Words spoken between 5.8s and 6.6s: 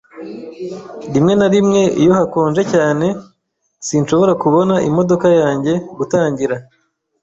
gutangira.